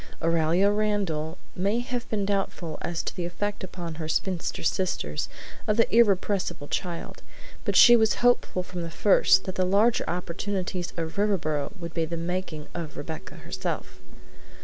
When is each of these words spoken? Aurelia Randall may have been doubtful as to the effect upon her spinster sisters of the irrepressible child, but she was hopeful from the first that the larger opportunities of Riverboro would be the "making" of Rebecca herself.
Aurelia 0.19 0.71
Randall 0.71 1.37
may 1.55 1.77
have 1.77 2.09
been 2.09 2.25
doubtful 2.25 2.79
as 2.81 3.03
to 3.03 3.15
the 3.15 3.23
effect 3.27 3.63
upon 3.63 3.95
her 4.01 4.07
spinster 4.09 4.63
sisters 4.63 5.29
of 5.67 5.77
the 5.77 5.95
irrepressible 5.95 6.67
child, 6.69 7.21
but 7.65 7.75
she 7.75 7.95
was 7.95 8.15
hopeful 8.15 8.63
from 8.63 8.81
the 8.81 8.89
first 8.89 9.43
that 9.43 9.53
the 9.53 9.63
larger 9.63 10.09
opportunities 10.09 10.91
of 10.97 11.19
Riverboro 11.19 11.73
would 11.79 11.93
be 11.93 12.05
the 12.05 12.17
"making" 12.17 12.65
of 12.73 12.97
Rebecca 12.97 13.35
herself. 13.45 13.99